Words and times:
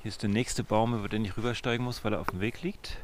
Hier 0.00 0.10
ist 0.10 0.22
der 0.22 0.30
nächste 0.30 0.62
Baum, 0.62 0.94
über 0.94 1.08
den 1.08 1.24
ich 1.24 1.36
rübersteigen 1.36 1.84
muss, 1.84 2.04
weil 2.04 2.12
er 2.12 2.20
auf 2.20 2.28
dem 2.28 2.40
Weg 2.40 2.62
liegt. 2.62 2.98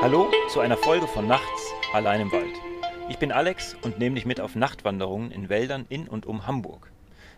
Hallo 0.00 0.30
zu 0.48 0.60
einer 0.60 0.78
Folge 0.78 1.06
von 1.06 1.26
Nachts 1.26 1.44
allein 1.92 2.22
im 2.22 2.32
Wald. 2.32 2.56
Ich 3.10 3.18
bin 3.18 3.30
Alex 3.30 3.76
und 3.82 3.98
nehme 3.98 4.14
dich 4.14 4.24
mit 4.24 4.40
auf 4.40 4.54
Nachtwanderungen 4.54 5.30
in 5.30 5.50
Wäldern 5.50 5.84
in 5.90 6.08
und 6.08 6.24
um 6.24 6.46
Hamburg. 6.46 6.90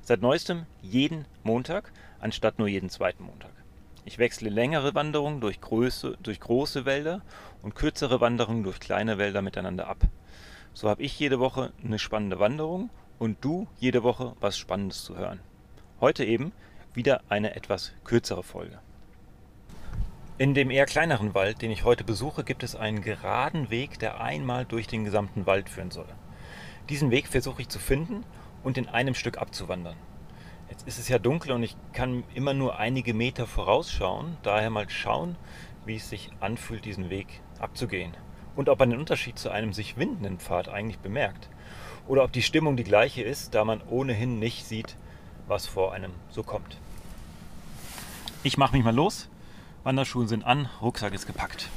Seit 0.05 0.21
neuestem 0.21 0.66
jeden 0.80 1.27
Montag, 1.45 1.93
anstatt 2.19 2.59
nur 2.59 2.66
jeden 2.66 2.91
zweiten 2.91 3.23
Montag. 3.23 3.52
Ich 4.05 4.19
wechsle 4.19 4.51
längere 4.51 4.97
Wanderungen 4.97 5.41
durch, 5.41 5.61
Größe, 5.61 6.19
durch 6.20 6.41
große 6.41 6.84
Wälder 6.84 7.23
und 7.62 7.77
kürzere 7.77 8.20
Wanderungen 8.20 8.65
durch 8.65 8.80
kleine 8.80 9.16
Wälder 9.16 9.42
miteinander 9.42 9.87
ab. 9.87 9.98
So 10.75 10.88
habe 10.88 11.02
ich 11.05 11.16
jede 11.20 11.38
Woche 11.38 11.73
eine 11.84 12.01
spannende 12.01 12.41
Wanderung 12.41 12.91
und 13.20 13.45
du 13.45 13.69
jede 13.78 14.02
Woche 14.02 14.34
was 14.41 14.59
Spannendes 14.59 15.05
zu 15.05 15.16
hören. 15.16 15.38
Heute 16.01 16.25
eben 16.25 16.50
wieder 16.95 17.20
eine 17.28 17.55
etwas 17.55 17.92
kürzere 18.03 18.42
Folge. 18.42 18.80
In 20.37 20.55
dem 20.55 20.73
eher 20.73 20.87
kleineren 20.87 21.33
Wald, 21.33 21.62
den 21.62 21.70
ich 21.70 21.84
heute 21.84 22.03
besuche, 22.03 22.42
gibt 22.42 22.64
es 22.64 22.75
einen 22.75 23.03
geraden 23.03 23.70
Weg, 23.70 24.00
der 24.00 24.20
einmal 24.20 24.64
durch 24.64 24.89
den 24.89 25.05
gesamten 25.05 25.47
Wald 25.47 25.69
führen 25.69 25.92
soll. 25.92 26.09
Diesen 26.89 27.12
Weg 27.12 27.28
versuche 27.28 27.62
ich 27.62 27.69
zu 27.69 27.78
finden 27.78 28.25
und 28.62 28.79
in 28.79 28.89
einem 28.89 29.15
Stück 29.15 29.39
abzuwandern. 29.39 29.97
Jetzt 30.70 30.87
ist 30.87 30.98
es 30.98 31.09
ja 31.09 31.19
dunkel 31.19 31.53
und 31.53 31.62
ich 31.62 31.77
kann 31.93 32.25
immer 32.34 32.55
nur 32.55 32.79
einige 32.79 33.15
Meter 33.15 33.47
vorausschauen, 33.47 34.37
daher 34.43 34.70
mal 34.70 34.89
schauen, 34.89 35.37
wie 35.84 35.97
es 35.97 36.09
sich 36.09 36.31
anfühlt, 36.41 36.84
diesen 36.84 37.11
Weg 37.11 37.41
abzugehen. 37.59 38.17
Und 38.56 38.69
ob 38.69 38.78
man 38.78 38.91
den 38.91 38.98
Unterschied 38.98 39.39
zu 39.39 39.51
einem 39.51 39.73
sich 39.73 39.97
windenden 39.97 40.39
Pfad 40.39 40.69
eigentlich 40.69 40.98
bemerkt. 40.98 41.48
Oder 42.06 42.25
ob 42.25 42.33
die 42.33 42.42
Stimmung 42.42 42.77
die 42.77 42.84
gleiche 42.84 43.23
ist, 43.23 43.55
da 43.55 43.64
man 43.64 43.83
ohnehin 43.83 44.39
nicht 44.39 44.67
sieht, 44.67 44.97
was 45.47 45.67
vor 45.67 45.92
einem 45.92 46.12
so 46.31 46.42
kommt. 46.42 46.79
Ich 48.42 48.56
mache 48.56 48.75
mich 48.75 48.84
mal 48.84 48.95
los. 48.95 49.29
Wanderschuhe 49.84 50.27
sind 50.27 50.45
an, 50.45 50.69
Rucksack 50.81 51.14
ist 51.14 51.27
gepackt. 51.27 51.69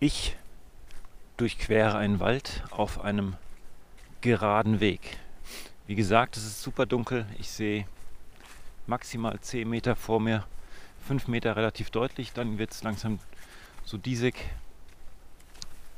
Ich 0.00 0.36
durchquere 1.38 1.96
einen 1.96 2.20
Wald 2.20 2.62
auf 2.70 3.00
einem 3.00 3.34
geraden 4.20 4.78
Weg. 4.78 5.18
Wie 5.88 5.96
gesagt, 5.96 6.36
es 6.36 6.44
ist 6.44 6.62
super 6.62 6.86
dunkel. 6.86 7.26
Ich 7.40 7.50
sehe 7.50 7.84
maximal 8.86 9.40
10 9.40 9.68
Meter 9.68 9.96
vor 9.96 10.20
mir, 10.20 10.46
5 11.08 11.26
Meter 11.26 11.56
relativ 11.56 11.90
deutlich. 11.90 12.32
Dann 12.32 12.58
wird 12.58 12.70
es 12.70 12.84
langsam 12.84 13.18
so 13.84 13.96
diesig 13.96 14.36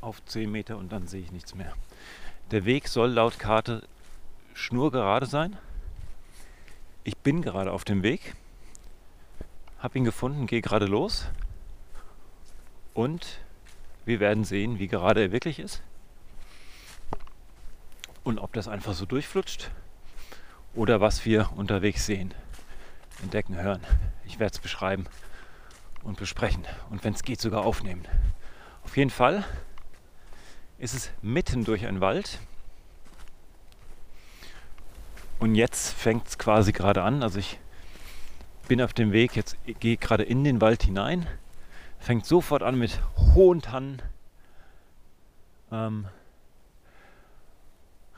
auf 0.00 0.24
10 0.24 0.50
Meter 0.50 0.78
und 0.78 0.90
dann 0.92 1.06
sehe 1.06 1.20
ich 1.20 1.30
nichts 1.30 1.54
mehr. 1.54 1.74
Der 2.52 2.64
Weg 2.64 2.88
soll 2.88 3.10
laut 3.10 3.38
Karte 3.38 3.82
schnurgerade 4.54 5.26
sein. 5.26 5.58
Ich 7.04 7.18
bin 7.18 7.42
gerade 7.42 7.70
auf 7.70 7.84
dem 7.84 8.02
Weg, 8.02 8.34
habe 9.78 9.98
ihn 9.98 10.04
gefunden, 10.04 10.46
gehe 10.46 10.62
gerade 10.62 10.86
los 10.86 11.26
und 12.94 13.40
wir 14.10 14.18
werden 14.18 14.42
sehen, 14.42 14.80
wie 14.80 14.88
gerade 14.88 15.22
er 15.22 15.32
wirklich 15.32 15.60
ist. 15.60 15.82
Und 18.24 18.40
ob 18.40 18.52
das 18.52 18.66
einfach 18.66 18.92
so 18.92 19.06
durchflutscht 19.06 19.70
oder 20.74 21.00
was 21.00 21.24
wir 21.24 21.50
unterwegs 21.54 22.06
sehen, 22.06 22.34
entdecken, 23.22 23.56
hören. 23.56 23.80
Ich 24.26 24.40
werde 24.40 24.54
es 24.54 24.58
beschreiben 24.58 25.06
und 26.02 26.18
besprechen 26.18 26.64
und 26.90 27.04
wenn 27.04 27.14
es 27.14 27.22
geht 27.22 27.40
sogar 27.40 27.64
aufnehmen. 27.64 28.02
Auf 28.82 28.96
jeden 28.96 29.10
Fall 29.10 29.44
ist 30.78 30.94
es 30.94 31.12
mitten 31.22 31.64
durch 31.64 31.86
einen 31.86 32.00
Wald. 32.00 32.40
Und 35.38 35.54
jetzt 35.54 35.92
fängt 35.92 36.26
es 36.26 36.36
quasi 36.36 36.72
gerade 36.72 37.02
an. 37.02 37.22
Also 37.22 37.38
ich 37.38 37.60
bin 38.66 38.82
auf 38.82 38.92
dem 38.92 39.12
Weg, 39.12 39.36
jetzt 39.36 39.56
gehe 39.78 39.96
gerade 39.96 40.24
in 40.24 40.42
den 40.42 40.60
Wald 40.60 40.82
hinein 40.82 41.28
fängt 42.00 42.26
sofort 42.26 42.62
an 42.62 42.76
mit 42.76 43.00
hohen 43.34 43.62
Tannen. 43.62 44.02
Ähm, 45.70 46.08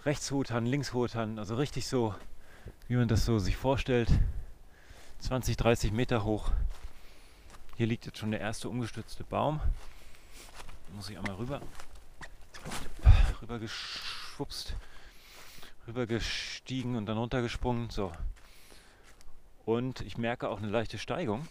rechts 0.04 0.30
hohe 0.30 0.44
Tannen, 0.44 0.66
links 0.66 0.94
hohe 0.94 1.08
Tannen, 1.08 1.38
also 1.38 1.56
richtig 1.56 1.86
so, 1.86 2.14
wie 2.88 2.96
man 2.96 3.08
das 3.08 3.26
so 3.26 3.38
sich 3.38 3.56
vorstellt. 3.56 4.08
20, 5.18 5.56
30 5.56 5.92
Meter 5.92 6.24
hoch. 6.24 6.50
Hier 7.76 7.86
liegt 7.86 8.06
jetzt 8.06 8.18
schon 8.18 8.30
der 8.30 8.40
erste 8.40 8.68
umgestützte 8.68 9.24
Baum. 9.24 9.60
Da 10.88 10.94
muss 10.94 11.10
ich 11.10 11.18
einmal 11.18 11.36
rüber. 11.36 11.60
Rüber 13.40 13.58
geschwupst. 13.58 14.74
Rüber 15.86 16.06
gestiegen 16.06 16.96
und 16.96 17.06
dann 17.06 17.18
runtergesprungen. 17.18 17.90
So. 17.90 18.12
Und 19.64 20.00
ich 20.00 20.16
merke 20.18 20.48
auch 20.48 20.58
eine 20.58 20.68
leichte 20.68 20.98
Steigung. 20.98 21.46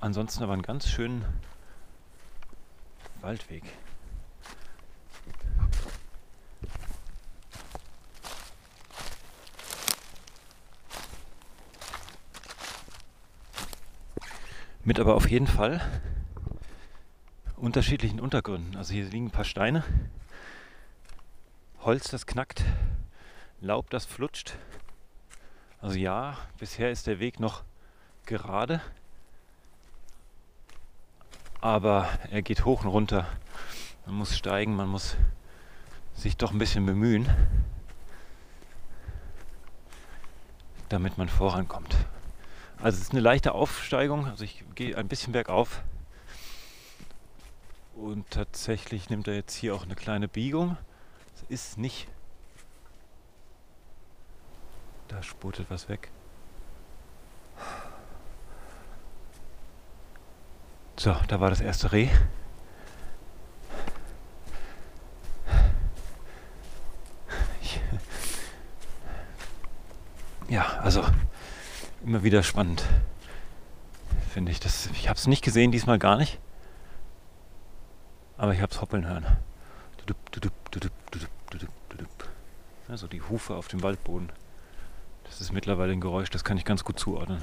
Ansonsten 0.00 0.44
aber 0.44 0.52
einen 0.52 0.62
ganz 0.62 0.88
schönen 0.88 1.24
Waldweg. 3.20 3.64
Mit 14.84 15.00
aber 15.00 15.16
auf 15.16 15.28
jeden 15.28 15.48
Fall 15.48 15.80
unterschiedlichen 17.56 18.20
Untergründen. 18.20 18.76
Also 18.76 18.94
hier 18.94 19.04
liegen 19.04 19.26
ein 19.26 19.30
paar 19.30 19.44
Steine, 19.44 19.84
Holz, 21.80 22.08
das 22.08 22.24
knackt, 22.24 22.64
Laub, 23.60 23.90
das 23.90 24.04
flutscht. 24.04 24.56
Also 25.80 25.98
ja, 25.98 26.38
bisher 26.58 26.90
ist 26.90 27.06
der 27.06 27.18
Weg 27.18 27.40
noch 27.40 27.64
gerade 28.24 28.80
aber 31.68 32.08
er 32.30 32.40
geht 32.40 32.64
hoch 32.64 32.82
und 32.82 32.88
runter. 32.88 33.26
Man 34.06 34.14
muss 34.14 34.36
steigen, 34.36 34.74
man 34.74 34.88
muss 34.88 35.16
sich 36.14 36.38
doch 36.38 36.50
ein 36.50 36.58
bisschen 36.58 36.86
bemühen, 36.86 37.28
damit 40.88 41.18
man 41.18 41.28
vorankommt. 41.28 41.94
Also 42.78 42.96
es 42.96 43.02
ist 43.02 43.12
eine 43.12 43.20
leichte 43.20 43.52
Aufsteigung, 43.52 44.26
also 44.26 44.44
ich 44.44 44.64
gehe 44.76 44.96
ein 44.96 45.08
bisschen 45.08 45.34
bergauf 45.34 45.82
und 47.94 48.30
tatsächlich 48.30 49.10
nimmt 49.10 49.28
er 49.28 49.34
jetzt 49.34 49.54
hier 49.54 49.74
auch 49.74 49.82
eine 49.82 49.94
kleine 49.94 50.26
Biegung. 50.26 50.78
Es 51.34 51.42
ist 51.50 51.78
nicht. 51.78 52.08
Da 55.08 55.22
sputet 55.22 55.66
was 55.68 55.90
weg. 55.90 56.10
So, 60.98 61.14
da 61.28 61.38
war 61.38 61.48
das 61.48 61.60
erste 61.60 61.92
Reh. 61.92 62.08
Ich, 67.62 67.80
ja, 70.48 70.66
also 70.80 71.04
immer 72.04 72.24
wieder 72.24 72.42
spannend, 72.42 72.84
finde 74.32 74.50
ich. 74.50 74.58
Das, 74.58 74.88
ich 74.92 75.08
habe 75.08 75.16
es 75.16 75.28
nicht 75.28 75.44
gesehen, 75.44 75.70
diesmal 75.70 76.00
gar 76.00 76.16
nicht. 76.16 76.40
Aber 78.36 78.52
ich 78.52 78.60
habe 78.60 78.72
es 78.72 78.80
hoppeln 78.80 79.06
hören. 79.06 79.24
Also 82.88 83.06
die 83.06 83.22
Hufe 83.22 83.54
auf 83.54 83.68
dem 83.68 83.84
Waldboden. 83.84 84.30
Das 85.22 85.40
ist 85.40 85.52
mittlerweile 85.52 85.92
ein 85.92 86.00
Geräusch, 86.00 86.30
das 86.30 86.42
kann 86.42 86.56
ich 86.56 86.64
ganz 86.64 86.82
gut 86.82 86.98
zuordnen. 86.98 87.40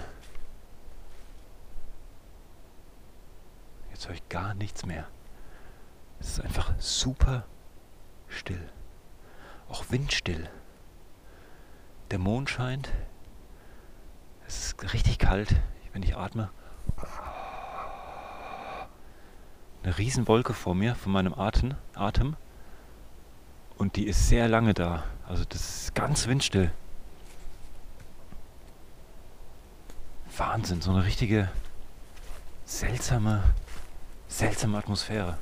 Jetzt 3.96 4.10
höre 4.10 4.16
ich 4.16 4.28
gar 4.28 4.54
nichts 4.56 4.86
mehr. 4.86 5.08
Es 6.20 6.32
ist 6.32 6.42
einfach 6.42 6.74
super 6.80 7.46
still. 8.28 8.70
Auch 9.70 9.86
windstill. 9.90 10.50
Der 12.12 12.20
Mond 12.20 12.50
scheint. 12.50 12.92
Es 14.48 14.66
ist 14.66 14.94
richtig 14.94 15.18
kalt, 15.18 15.56
wenn 15.94 16.04
ich 16.04 16.18
atme. 16.18 16.50
eine 19.82 19.98
Riesenwolke 19.98 20.54
vor 20.54 20.76
mir, 20.76 20.96
von 20.96 21.14
meinem 21.14 21.34
Atem, 21.34 21.76
Atem. 21.94 22.36
Und 23.78 23.96
die 23.96 24.08
ist 24.08 24.28
sehr 24.28 24.50
lange 24.50 24.74
da. 24.74 25.06
Also 25.26 25.46
das 25.48 25.84
ist 25.84 25.96
ganz 25.96 26.28
windstill. 26.28 26.70
Wahnsinn, 30.36 30.82
so 30.82 30.92
eine 30.92 31.06
richtige 31.06 31.50
seltsame, 32.66 33.42
seltsame 34.28 34.78
Atmosphäre. 34.78 35.38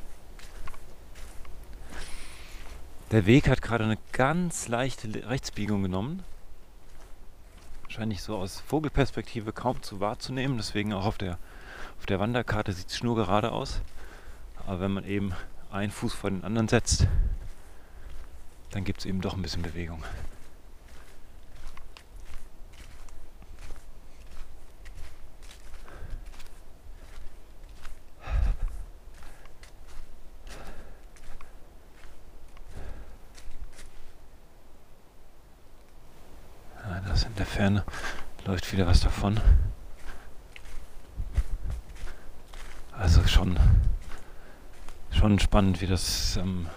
Der 3.12 3.26
Weg 3.26 3.48
hat 3.48 3.62
gerade 3.62 3.84
eine 3.84 3.98
ganz 4.12 4.68
leichte 4.68 5.08
Rechtsbiegung 5.30 5.84
genommen. 5.84 6.24
Wahrscheinlich 7.84 8.24
so 8.24 8.38
aus 8.38 8.60
Vogelperspektive 8.60 9.54
kaum 9.54 9.84
zu 9.84 10.00
wahrzunehmen, 10.00 10.58
deswegen 10.58 10.94
auch 10.94 11.06
auf 11.06 11.18
der, 11.18 11.38
auf 12.00 12.08
der 12.08 12.20
Wanderkarte 12.20 12.74
sieht 12.74 12.90
es 12.90 12.98
schnurgerade 12.98 13.52
aus. 13.52 13.82
Aber 14.66 14.80
wenn 14.80 14.92
man 14.92 15.06
eben 15.06 15.34
einen 15.72 15.92
Fuß 15.92 16.14
vor 16.14 16.32
den 16.32 16.44
anderen 16.44 16.68
setzt, 16.68 17.08
dann 18.72 18.84
gibt 18.84 19.02
es 19.02 19.06
eben 19.06 19.22
doch 19.22 19.36
ein 19.36 19.42
bisschen 19.44 19.62
Bewegung. 19.62 20.04
Das 37.24 37.30
in 37.30 37.36
der 37.38 37.46
Ferne 37.46 37.86
läuft 38.46 38.74
wieder 38.74 38.86
was 38.86 39.00
davon. 39.00 39.40
Also 42.92 43.25
schon, 43.28 43.58
schon 45.10 45.40
spannend, 45.40 45.80
wie 45.80 45.88
das 45.88 46.36
ähm, 46.36 46.68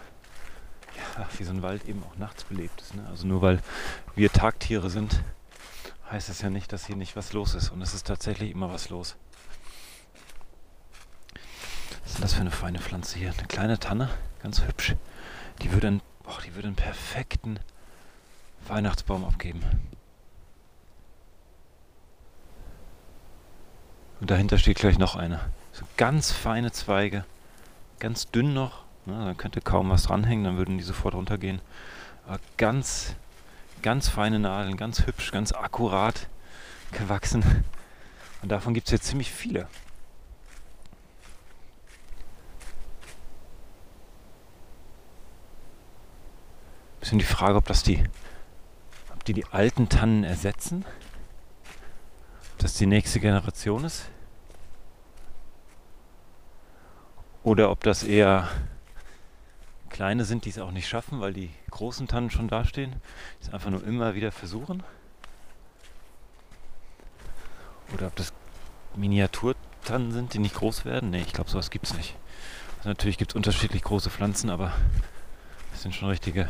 wie 1.37 1.43
so 1.43 1.51
ein 1.51 1.63
Wald 1.63 1.89
eben 1.89 2.01
auch 2.05 2.17
nachts 2.17 2.45
belebt 2.45 2.81
ist. 2.81 2.95
Ne? 2.95 3.05
Also 3.09 3.27
nur 3.27 3.43
weil 3.43 3.61
wir 4.15 4.31
Tagtiere 4.31 4.89
sind, 4.89 5.21
heißt 6.13 6.29
das 6.29 6.43
ja 6.43 6.51
nicht, 6.51 6.73
dass 6.73 6.87
hier 6.87 6.97
nicht 6.97 7.17
was 7.17 7.33
los 7.33 7.57
ist. 7.57 7.71
Und 7.71 7.83
es 7.83 7.93
ist 7.93 8.07
tatsächlich 8.07 8.53
immer 8.53 8.71
was 8.71 8.89
los. 8.89 9.17
Was 12.05 12.15
ist 12.15 12.23
das 12.23 12.35
für 12.35 12.43
eine 12.43 12.53
feine 12.53 12.79
Pflanze 12.79 13.19
hier? 13.19 13.33
Eine 13.37 13.49
kleine 13.49 13.81
Tanne, 13.81 14.11
ganz 14.45 14.63
hübsch. 14.63 14.95
Die 15.63 15.73
würde 15.73 15.89
einen, 15.89 16.03
oh, 16.25 16.39
die 16.47 16.55
würde 16.55 16.69
einen 16.69 16.77
perfekten 16.77 17.59
Weihnachtsbaum 18.69 19.25
abgeben. 19.25 19.65
Und 24.21 24.31
dahinter 24.31 24.59
steht 24.59 24.79
gleich 24.79 24.99
noch 24.99 25.17
eine. 25.17 25.41
So 25.73 25.85
ganz 25.97 26.33
feine 26.33 26.73
Zweige, 26.73 27.25
ganz 27.99 28.31
dünn 28.31 28.55
noch, 28.55 28.87
Ne, 29.07 29.25
dann 29.25 29.37
könnte 29.37 29.61
kaum 29.61 29.89
was 29.89 30.03
dranhängen, 30.03 30.45
dann 30.45 30.57
würden 30.57 30.79
die 30.79 30.85
sofort 30.85 31.15
runtergehen. 31.15 31.61
Aber 32.27 32.41
ganz, 32.57 33.15
ganz 33.81 34.09
feine 34.09 34.41
Nadeln, 34.41 34.77
ganz 34.77 35.07
hübsch, 35.07 35.31
ganz 35.31 35.53
akkurat 35.53 36.29
gewachsen. 36.91 37.45
Und 38.43 38.51
davon 38.51 38.75
gibt 38.75 38.89
es 38.89 38.93
jetzt 38.93 39.07
ziemlich 39.07 39.31
viele. 39.31 39.69
Bisschen 46.99 47.21
die 47.21 47.25
Frage, 47.25 47.57
ob 47.57 47.67
das 47.67 47.85
die, 47.85 48.03
ob 49.15 49.25
die 49.25 49.35
die 49.35 49.47
alten 49.53 49.89
Tannen 49.89 50.25
ersetzen, 50.25 50.85
das 52.59 52.75
die 52.75 52.87
nächste 52.87 53.21
Generation 53.21 53.85
ist, 53.85 54.07
oder 57.47 57.71
ob 57.71 57.85
das 57.85 58.03
eher 58.03 58.49
kleine 59.89 60.25
sind, 60.25 60.45
die 60.45 60.51
es 60.51 60.59
auch 60.59 60.73
nicht 60.73 60.89
schaffen, 60.89 61.21
weil 61.21 61.33
die 61.33 61.51
großen 61.71 62.09
Tannen 62.09 62.29
schon 62.29 62.49
dastehen. 62.49 62.91
Die 63.39 63.47
es 63.47 63.55
einfach 63.55 63.71
nur 63.71 63.85
immer 63.85 64.17
wieder 64.17 64.33
versuchen. 64.33 64.83
Oder 67.95 68.09
ob 68.09 68.17
das 68.17 68.33
Miniaturtannen 68.97 70.11
sind, 70.11 70.35
die 70.35 70.41
nicht 70.41 70.57
groß 70.57 70.85
werden. 70.85 71.11
Ne, 71.11 71.21
ich 71.21 71.33
glaube, 71.33 71.49
sowas 71.49 71.71
gibt 71.71 71.87
es 71.87 71.95
nicht. 71.95 72.17
Also 72.79 72.89
natürlich 72.89 73.17
gibt 73.17 73.31
es 73.31 73.37
unterschiedlich 73.37 73.83
große 73.83 74.11
Pflanzen, 74.11 74.51
aber 74.51 74.73
das 75.71 75.83
sind 75.83 75.95
schon 75.95 76.09
richtige, 76.09 76.49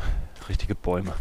richtige 0.48 0.74
Bäume. 0.74 1.14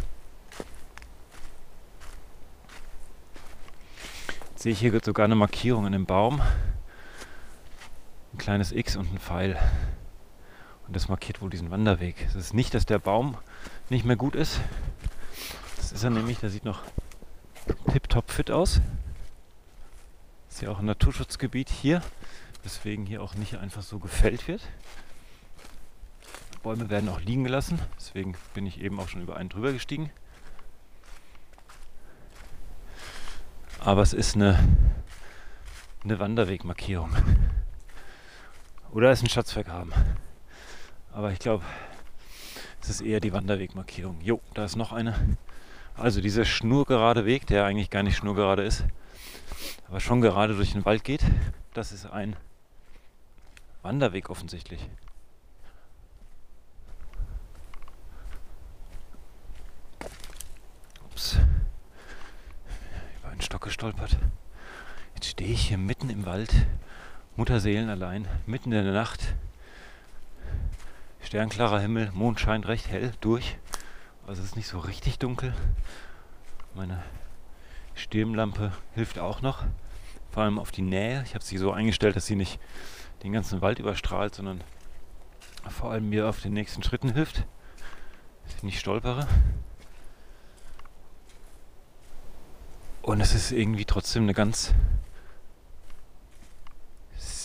Sehe 4.56 4.72
ich 4.72 4.78
hier 4.78 4.98
sogar 5.04 5.26
eine 5.26 5.34
Markierung 5.34 5.84
in 5.86 5.92
dem 5.92 6.06
Baum. 6.06 6.40
Ein 8.32 8.38
kleines 8.38 8.72
X 8.72 8.96
und 8.96 9.12
ein 9.12 9.18
Pfeil. 9.18 9.58
Und 10.86 10.96
das 10.96 11.08
markiert 11.08 11.42
wohl 11.42 11.50
diesen 11.50 11.70
Wanderweg. 11.70 12.16
Es 12.26 12.34
ist 12.34 12.54
nicht, 12.54 12.72
dass 12.72 12.86
der 12.86 12.98
Baum 12.98 13.36
nicht 13.90 14.06
mehr 14.06 14.16
gut 14.16 14.34
ist. 14.34 14.60
Das 15.76 15.92
ist 15.92 16.02
er 16.02 16.08
nämlich, 16.08 16.38
der 16.38 16.48
sieht 16.48 16.64
noch 16.64 16.80
tiptop 17.92 18.30
fit 18.30 18.50
aus. 18.50 18.80
Ist 20.48 20.62
ja 20.62 20.70
auch 20.70 20.78
ein 20.78 20.86
Naturschutzgebiet 20.86 21.68
hier, 21.68 22.00
weswegen 22.62 23.04
hier 23.04 23.22
auch 23.22 23.34
nicht 23.34 23.58
einfach 23.58 23.82
so 23.82 23.98
gefällt 23.98 24.48
wird. 24.48 24.62
Bäume 26.62 26.88
werden 26.88 27.10
auch 27.10 27.20
liegen 27.20 27.44
gelassen, 27.44 27.78
deswegen 27.98 28.34
bin 28.54 28.64
ich 28.64 28.80
eben 28.80 28.98
auch 29.00 29.08
schon 29.08 29.20
über 29.20 29.36
einen 29.36 29.50
drüber 29.50 29.72
gestiegen. 29.72 30.10
Aber 33.86 34.02
es 34.02 34.12
ist 34.12 34.34
eine, 34.34 34.58
eine 36.02 36.18
Wanderwegmarkierung. 36.18 37.08
Oder 38.90 39.12
es 39.12 39.20
ist 39.20 39.26
ein 39.26 39.30
Schatzvergraben. 39.30 39.92
Aber 41.12 41.30
ich 41.30 41.38
glaube, 41.38 41.62
es 42.82 42.88
ist 42.88 43.00
eher 43.00 43.20
die 43.20 43.32
Wanderwegmarkierung. 43.32 44.20
Jo, 44.22 44.40
da 44.54 44.64
ist 44.64 44.74
noch 44.74 44.92
eine. 44.92 45.14
Also 45.94 46.20
dieser 46.20 46.44
schnurgerade 46.44 47.26
Weg, 47.26 47.46
der 47.46 47.64
eigentlich 47.64 47.88
gar 47.88 48.02
nicht 48.02 48.16
schnurgerade 48.16 48.64
ist, 48.64 48.84
aber 49.86 50.00
schon 50.00 50.20
gerade 50.20 50.56
durch 50.56 50.72
den 50.72 50.84
Wald 50.84 51.04
geht, 51.04 51.22
das 51.72 51.92
ist 51.92 52.06
ein 52.06 52.34
Wanderweg 53.82 54.30
offensichtlich. 54.30 54.84
Ups. 61.04 61.38
Über 63.20 63.30
einen 63.30 63.40
Stock 63.40 63.62
gestolpert. 63.62 64.18
Jetzt 65.14 65.30
stehe 65.30 65.50
ich 65.50 65.68
hier 65.68 65.78
mitten 65.78 66.10
im 66.10 66.25
Wald, 66.36 66.66
Mutterseelen 67.36 67.88
allein, 67.88 68.28
mitten 68.44 68.70
in 68.70 68.84
der 68.84 68.92
Nacht 68.92 69.34
Sternklarer 71.22 71.80
Himmel, 71.80 72.10
Mond 72.12 72.38
scheint 72.38 72.68
recht 72.68 72.90
hell 72.90 73.12
durch. 73.22 73.56
Also 74.26 74.42
es 74.42 74.48
ist 74.48 74.56
nicht 74.56 74.66
so 74.68 74.78
richtig 74.78 75.18
dunkel. 75.18 75.54
Meine 76.74 77.02
Stirnlampe 77.94 78.72
hilft 78.94 79.18
auch 79.18 79.40
noch. 79.40 79.64
Vor 80.30 80.42
allem 80.42 80.58
auf 80.58 80.72
die 80.72 80.82
Nähe. 80.82 81.22
Ich 81.24 81.32
habe 81.32 81.42
sie 81.42 81.56
so 81.56 81.72
eingestellt, 81.72 82.16
dass 82.16 82.26
sie 82.26 82.36
nicht 82.36 82.60
den 83.22 83.32
ganzen 83.32 83.62
Wald 83.62 83.78
überstrahlt, 83.78 84.34
sondern 84.34 84.62
vor 85.70 85.90
allem 85.90 86.10
mir 86.10 86.28
auf 86.28 86.42
den 86.42 86.52
nächsten 86.52 86.82
Schritten 86.82 87.14
hilft. 87.14 87.46
Dass 88.44 88.56
ich 88.56 88.62
nicht 88.62 88.78
stolpere. 88.78 89.26
Und 93.00 93.22
es 93.22 93.34
ist 93.34 93.52
irgendwie 93.52 93.86
trotzdem 93.86 94.24
eine 94.24 94.34
ganz 94.34 94.74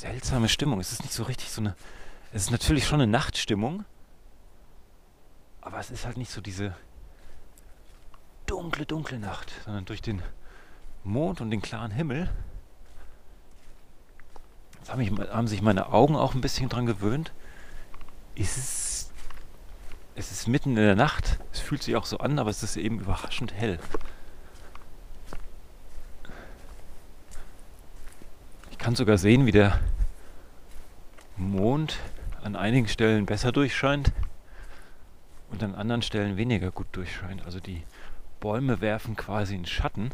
seltsame 0.01 0.49
Stimmung. 0.49 0.79
Es 0.79 0.91
ist 0.91 1.03
nicht 1.03 1.13
so 1.13 1.23
richtig 1.23 1.49
so 1.49 1.61
eine 1.61 1.75
es 2.33 2.43
ist 2.43 2.51
natürlich 2.51 2.87
schon 2.87 3.01
eine 3.01 3.11
Nachtstimmung, 3.11 3.83
aber 5.59 5.79
es 5.79 5.91
ist 5.91 6.05
halt 6.05 6.15
nicht 6.15 6.31
so 6.31 6.39
diese 6.39 6.73
dunkle, 8.45 8.85
dunkle 8.85 9.19
Nacht, 9.19 9.51
sondern 9.65 9.83
durch 9.83 10.01
den 10.01 10.21
Mond 11.03 11.41
und 11.41 11.51
den 11.51 11.61
klaren 11.61 11.91
Himmel. 11.91 12.29
Jetzt 14.77 14.91
haben, 14.91 15.01
ich, 15.01 15.11
haben 15.11 15.47
sich 15.47 15.61
meine 15.61 15.91
Augen 15.91 16.15
auch 16.15 16.33
ein 16.33 16.41
bisschen 16.41 16.69
dran 16.69 16.85
gewöhnt. 16.85 17.33
Ist 18.35 18.57
es, 18.57 19.11
es 20.15 20.31
ist 20.31 20.47
mitten 20.47 20.69
in 20.69 20.75
der 20.77 20.95
Nacht. 20.95 21.37
Es 21.51 21.59
fühlt 21.59 21.83
sich 21.83 21.97
auch 21.97 22.05
so 22.05 22.19
an, 22.19 22.39
aber 22.39 22.49
es 22.49 22.63
ist 22.63 22.77
eben 22.77 22.99
überraschend 22.99 23.53
hell. 23.53 23.77
Ich 28.71 28.77
kann 28.77 28.95
sogar 28.95 29.17
sehen, 29.17 29.45
wie 29.45 29.51
der 29.51 29.79
Mond 31.41 31.99
an 32.43 32.55
einigen 32.55 32.87
Stellen 32.87 33.25
besser 33.25 33.51
durchscheint 33.51 34.13
und 35.49 35.63
an 35.63 35.75
anderen 35.75 36.01
Stellen 36.01 36.37
weniger 36.37 36.71
gut 36.71 36.87
durchscheint. 36.91 37.43
Also 37.45 37.59
die 37.59 37.83
Bäume 38.39 38.81
werfen 38.81 39.15
quasi 39.15 39.55
einen 39.55 39.65
Schatten 39.65 40.11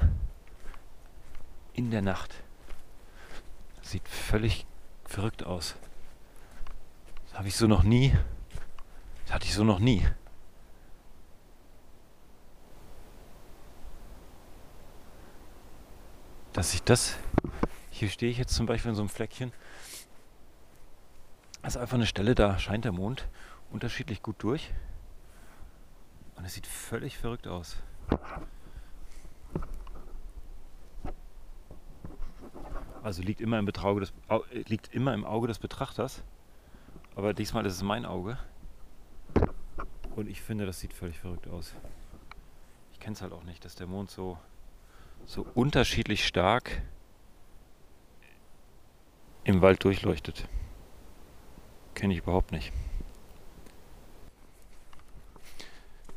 in 1.73 1.91
der 1.91 2.01
Nacht. 2.01 2.35
Sieht 3.81 4.07
völlig 4.07 4.65
verrückt 5.05 5.45
aus. 5.45 5.75
Das 7.27 7.39
habe 7.39 7.47
ich 7.47 7.55
so 7.55 7.67
noch 7.67 7.83
nie. 7.83 8.13
Das 9.25 9.35
hatte 9.35 9.45
ich 9.45 9.53
so 9.53 9.63
noch 9.63 9.79
nie. 9.79 10.05
Dass 16.53 16.73
ich 16.73 16.83
das. 16.83 17.15
Hier 17.91 18.09
stehe 18.09 18.31
ich 18.31 18.37
jetzt 18.37 18.55
zum 18.55 18.65
Beispiel 18.65 18.89
in 18.89 18.95
so 18.95 19.01
einem 19.01 19.09
Fleckchen 19.09 19.51
Das 21.61 21.75
ist 21.75 21.81
einfach 21.81 21.95
eine 21.95 22.05
Stelle, 22.05 22.35
da 22.35 22.57
scheint 22.59 22.85
der 22.85 22.91
Mond 22.91 23.27
unterschiedlich 23.71 24.21
gut 24.21 24.35
durch. 24.39 24.71
Und 26.35 26.45
es 26.45 26.53
sieht 26.53 26.67
völlig 26.67 27.17
verrückt 27.17 27.47
aus. 27.47 27.77
Also 33.03 33.21
liegt 33.21 33.41
immer 33.41 33.57
im, 33.57 33.65
des, 33.65 34.13
liegt 34.67 34.93
immer 34.93 35.13
im 35.13 35.25
Auge 35.25 35.47
des 35.47 35.59
Betrachters. 35.59 36.23
Aber 37.15 37.33
diesmal 37.33 37.65
ist 37.65 37.73
es 37.73 37.81
mein 37.81 38.05
Auge. 38.05 38.37
Und 40.15 40.29
ich 40.29 40.41
finde, 40.41 40.65
das 40.65 40.79
sieht 40.79 40.93
völlig 40.93 41.19
verrückt 41.19 41.47
aus. 41.47 41.73
Ich 42.93 42.99
kenne 42.99 43.13
es 43.13 43.21
halt 43.21 43.33
auch 43.33 43.43
nicht, 43.43 43.63
dass 43.65 43.75
der 43.75 43.87
Mond 43.87 44.11
so, 44.11 44.37
so 45.25 45.45
unterschiedlich 45.53 46.27
stark 46.27 46.81
im 49.43 49.61
Wald 49.61 49.83
durchleuchtet. 49.83 50.47
Kenne 51.97 52.13
ich 52.13 52.19
überhaupt 52.19 52.51
nicht. 52.51 52.71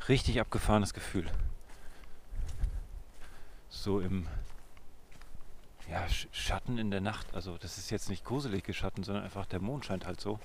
Richtig 0.07 0.39
abgefahrenes 0.39 0.93
Gefühl. 0.93 1.27
So 3.67 3.99
im 3.99 4.27
ja, 5.89 6.05
Schatten 6.31 6.77
in 6.77 6.91
der 6.91 7.01
Nacht. 7.01 7.33
Also 7.33 7.57
das 7.57 7.79
ist 7.79 7.89
jetzt 7.89 8.09
nicht 8.09 8.23
gruselige 8.23 8.75
Schatten, 8.75 9.01
sondern 9.01 9.23
einfach 9.23 9.47
der 9.47 9.59
Mond 9.59 9.83
scheint 9.83 10.05
halt 10.05 10.21
so. 10.21 10.39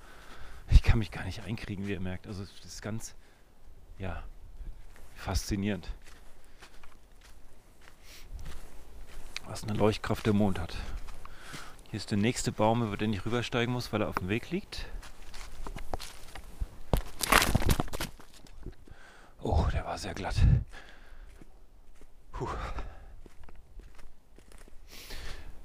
Ich 0.70 0.82
kann 0.82 0.98
mich 0.98 1.10
gar 1.10 1.24
nicht 1.24 1.42
einkriegen, 1.42 1.86
wie 1.86 1.92
ihr 1.92 2.00
merkt. 2.00 2.26
Also 2.26 2.42
das 2.42 2.64
ist 2.64 2.80
ganz, 2.80 3.14
ja, 3.98 4.22
faszinierend. 5.16 5.86
Was 9.44 9.64
eine 9.64 9.74
Leuchtkraft 9.74 10.24
der 10.24 10.32
Mond 10.32 10.58
hat. 10.58 10.74
Hier 11.90 11.98
ist 11.98 12.10
der 12.10 12.16
nächste 12.16 12.52
Baum, 12.52 12.82
über 12.82 12.96
den 12.96 13.12
ich 13.12 13.26
rübersteigen 13.26 13.74
muss, 13.74 13.92
weil 13.92 14.00
er 14.00 14.08
auf 14.08 14.16
dem 14.16 14.30
Weg 14.30 14.50
liegt. 14.50 14.86
Oh, 19.48 19.64
der 19.72 19.84
war 19.84 19.96
sehr 19.96 20.12
glatt. 20.12 20.34
Puh. 22.32 22.48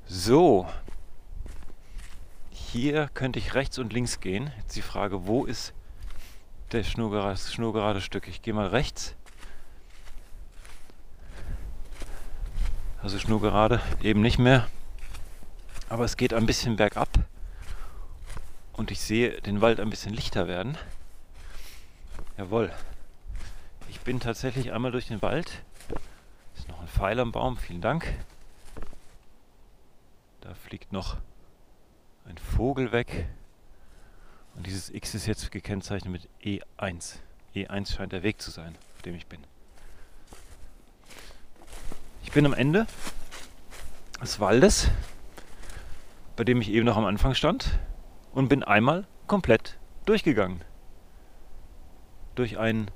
So. 0.05 0.69
Hier 2.51 3.07
könnte 3.07 3.39
ich 3.39 3.55
rechts 3.55 3.79
und 3.79 3.91
links 3.91 4.19
gehen. 4.19 4.51
Jetzt 4.59 4.75
die 4.75 4.83
Frage, 4.83 5.25
wo 5.25 5.45
ist 5.45 5.73
der 6.71 6.83
schnurgerade, 6.83 7.39
schnurgerade 7.39 8.01
Stück? 8.01 8.27
Ich 8.27 8.43
gehe 8.43 8.53
mal 8.53 8.67
rechts. 8.67 9.15
Also 13.01 13.17
schnurgerade 13.17 13.81
eben 14.03 14.21
nicht 14.21 14.37
mehr. 14.37 14.67
Aber 15.89 16.05
es 16.05 16.17
geht 16.17 16.35
ein 16.35 16.45
bisschen 16.45 16.75
bergab. 16.75 17.09
Und 18.73 18.91
ich 18.91 18.99
sehe 18.99 19.41
den 19.41 19.59
Wald 19.59 19.79
ein 19.79 19.89
bisschen 19.89 20.13
lichter 20.13 20.47
werden. 20.47 20.77
Jawohl. 22.37 22.71
Ich 23.91 23.99
bin 23.99 24.21
tatsächlich 24.21 24.71
einmal 24.71 24.93
durch 24.93 25.07
den 25.07 25.21
Wald. 25.21 25.63
Ist 26.55 26.69
noch 26.69 26.79
ein 26.79 26.87
Pfeil 26.87 27.19
am 27.19 27.33
Baum, 27.33 27.57
vielen 27.57 27.81
Dank. 27.81 28.07
Da 30.39 30.53
fliegt 30.53 30.93
noch 30.93 31.17
ein 32.23 32.37
Vogel 32.37 32.93
weg. 32.93 33.27
Und 34.55 34.65
dieses 34.65 34.89
X 34.89 35.13
ist 35.13 35.25
jetzt 35.25 35.51
gekennzeichnet 35.51 36.09
mit 36.09 36.29
E1. 36.41 37.17
E1 37.53 37.93
scheint 37.93 38.13
der 38.13 38.23
Weg 38.23 38.41
zu 38.41 38.49
sein, 38.49 38.77
auf 38.95 39.01
dem 39.01 39.13
ich 39.13 39.27
bin. 39.27 39.41
Ich 42.23 42.31
bin 42.31 42.45
am 42.45 42.53
Ende 42.53 42.87
des 44.21 44.39
Waldes, 44.39 44.89
bei 46.37 46.45
dem 46.45 46.61
ich 46.61 46.69
eben 46.69 46.85
noch 46.85 46.95
am 46.95 47.05
Anfang 47.05 47.35
stand, 47.35 47.77
und 48.31 48.47
bin 48.47 48.63
einmal 48.63 49.05
komplett 49.27 49.77
durchgegangen. 50.05 50.63
Durch 52.35 52.57
einen 52.57 52.89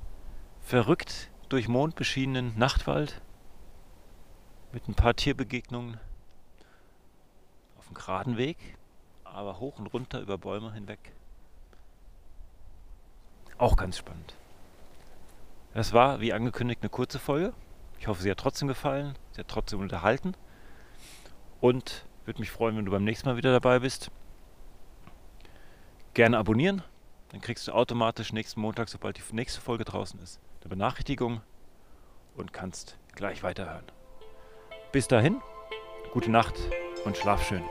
verrückt 0.66 1.30
durch 1.48 1.68
Mond 1.68 1.96
beschienenen 1.96 2.58
Nachtwald 2.58 3.22
mit 4.72 4.88
ein 4.88 4.96
paar 4.96 5.16
Tierbegegnungen 5.16 6.00
auf 7.78 7.86
einem 7.86 7.94
geraden 7.94 8.38
Weg, 8.38 8.58
aber 9.24 9.60
hoch 9.60 9.78
und 9.78 9.88
runter 9.88 10.20
über 10.20 10.40
Bäume 10.40 10.74
hinweg. 10.74 11.14
Auch 13.60 13.78
ganz 13.78 14.00
spannend. 14.00 14.34
Das 15.76 15.94
war, 15.94 16.20
wie 16.20 16.34
angekündigt, 16.34 16.82
eine 16.82 16.90
kurze 16.90 17.20
Folge. 17.20 17.54
Ich 18.00 18.08
hoffe, 18.08 18.24
sie 18.24 18.32
hat 18.32 18.40
trotzdem 18.40 18.68
gefallen, 18.68 19.16
sie 19.34 19.42
hat 19.42 19.48
trotzdem 19.48 19.80
unterhalten. 19.80 20.34
Und 21.62 22.06
würde 22.26 22.40
mich 22.40 22.50
freuen, 22.50 22.76
wenn 22.76 22.86
du 22.86 22.92
beim 22.92 23.04
nächsten 23.04 23.30
Mal 23.30 23.38
wieder 23.38 23.52
dabei 23.52 23.80
bist. 23.80 24.10
Gerne 26.16 26.40
abonnieren, 26.40 26.82
dann 27.30 27.42
kriegst 27.42 27.68
du 27.68 27.72
automatisch 27.72 28.34
nächsten 28.34 28.62
Montag, 28.62 28.90
sobald 28.90 29.18
die 29.18 29.36
nächste 29.36 29.62
Folge 29.62 29.86
draußen 29.86 30.20
ist, 30.22 30.40
eine 30.66 30.70
Benachrichtigung 30.70 31.42
und 32.36 32.52
kannst 32.52 32.98
gleich 33.14 33.44
weiterhören. 33.44 33.86
Bis 34.92 35.08
dahin, 35.08 35.40
gute 36.12 36.32
Nacht 36.32 36.56
und 37.06 37.16
schlaf 37.16 37.48
schön. 37.48 37.62